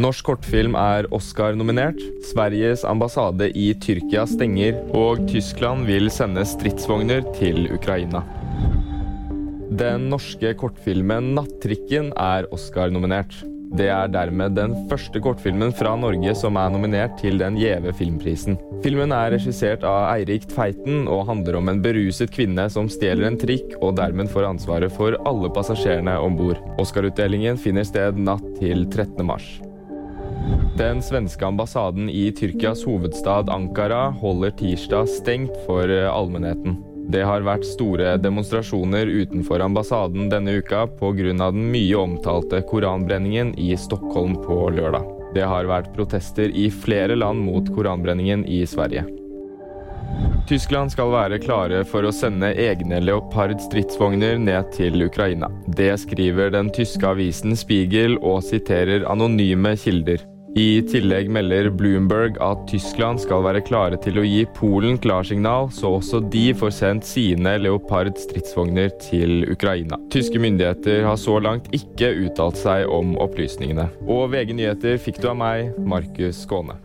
Norsk 0.00 0.24
kortfilm 0.30 0.76
er 0.78 1.04
Oscar-nominert. 1.12 1.98
Sveriges 2.24 2.86
ambassade 2.88 3.50
i 3.58 3.66
Tyrkia 3.82 4.22
stenger, 4.30 4.78
og 4.96 5.26
Tyskland 5.28 5.84
vil 5.90 6.08
sende 6.14 6.46
stridsvogner 6.48 7.26
til 7.36 7.66
Ukraina. 7.74 8.22
Den 9.82 10.08
norske 10.08 10.54
kortfilmen 10.56 11.34
'Nattrikken' 11.34 12.14
er 12.16 12.48
Oscar-nominert. 12.48 13.42
Det 13.76 13.90
er 13.92 14.08
dermed 14.08 14.56
den 14.56 14.72
første 14.88 15.20
kortfilmen 15.20 15.72
fra 15.76 15.92
Norge 15.96 16.34
som 16.34 16.56
er 16.56 16.72
nominert 16.72 17.20
til 17.20 17.38
den 17.38 17.60
gjeve 17.60 17.92
filmprisen. 17.92 18.56
Filmen 18.82 19.12
er 19.12 19.30
regissert 19.36 19.84
av 19.84 20.16
Eirik 20.16 20.48
Tveiten 20.48 21.06
og 21.08 21.26
handler 21.28 21.60
om 21.60 21.68
en 21.68 21.82
beruset 21.82 22.32
kvinne 22.32 22.70
som 22.70 22.88
stjeler 22.88 23.28
en 23.28 23.38
trikk 23.38 23.76
og 23.82 23.96
dermed 24.00 24.32
får 24.32 24.48
ansvaret 24.48 24.90
for 24.90 25.14
alle 25.26 25.52
passasjerene 25.52 26.18
om 26.18 26.40
bord. 26.40 26.58
Oscar-utdelingen 26.78 27.60
finner 27.60 27.84
sted 27.84 28.16
natt 28.16 28.46
til 28.58 28.88
13. 28.88 29.26
mars. 29.26 29.60
Den 30.80 31.02
svenske 31.02 31.46
ambassaden 31.46 32.08
i 32.10 32.30
Tyrkias 32.32 32.84
hovedstad 32.88 33.50
Ankara 33.52 34.08
holder 34.10 34.50
tirsdag 34.50 35.08
stengt 35.08 35.56
for 35.66 35.90
allmennheten. 35.90 36.78
Det 37.10 37.24
har 37.26 37.42
vært 37.42 37.66
store 37.66 38.14
demonstrasjoner 38.22 39.08
utenfor 39.10 39.60
ambassaden 39.64 40.28
denne 40.30 40.60
uka 40.62 40.86
pga. 41.00 41.32
den 41.32 41.70
mye 41.72 41.96
omtalte 41.96 42.62
koranbrenningen 42.62 43.52
i 43.58 43.76
Stockholm 43.76 44.36
på 44.44 44.70
lørdag. 44.70 45.04
Det 45.34 45.42
har 45.42 45.66
vært 45.66 45.92
protester 45.94 46.48
i 46.54 46.70
flere 46.70 47.16
land 47.16 47.42
mot 47.44 47.66
koranbrenningen 47.74 48.46
i 48.46 48.62
Sverige. 48.66 49.19
Tyskland 50.48 50.92
skal 50.92 51.12
være 51.12 51.38
klare 51.42 51.84
for 51.88 52.06
å 52.06 52.12
sende 52.14 52.52
egne 52.58 53.00
Leopard 53.04 53.60
stridsvogner 53.62 54.38
ned 54.40 54.72
til 54.74 55.04
Ukraina. 55.06 55.50
Det 55.76 55.92
skriver 56.02 56.52
den 56.54 56.72
tyske 56.74 57.06
avisen 57.06 57.56
Spiegel 57.58 58.16
og 58.18 58.42
siterer 58.46 59.06
anonyme 59.10 59.76
kilder. 59.78 60.24
I 60.58 60.80
tillegg 60.82 61.28
melder 61.30 61.68
Bloomberg 61.70 62.38
at 62.42 62.64
Tyskland 62.66 63.20
skal 63.22 63.44
være 63.44 63.62
klare 63.62 63.98
til 64.02 64.18
å 64.18 64.24
gi 64.26 64.40
Polen 64.56 64.98
klarsignal, 64.98 65.68
så 65.70 65.92
også 66.00 66.18
de 66.32 66.48
får 66.58 66.74
sendt 66.74 67.06
sine 67.06 67.52
Leopard 67.62 68.18
stridsvogner 68.18 68.90
til 69.04 69.46
Ukraina. 69.52 70.00
Tyske 70.10 70.42
myndigheter 70.42 71.06
har 71.06 71.20
så 71.22 71.38
langt 71.38 71.70
ikke 71.76 72.10
uttalt 72.26 72.58
seg 72.58 72.90
om 72.90 73.14
opplysningene. 73.22 73.86
Og 74.10 74.32
VG 74.34 74.56
nyheter 74.58 74.98
fikk 74.98 75.22
du 75.22 75.30
av 75.30 75.38
meg, 75.38 75.70
Markus 75.78 76.42
Skåne. 76.48 76.80